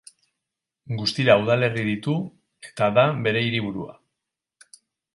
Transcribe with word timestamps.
Guztira 1.01 1.35
udalerri 1.43 1.85
ditu 1.91 2.17
eta 2.71 2.91
da 2.99 3.07
bere 3.29 3.47
hiriburua. 3.49 3.99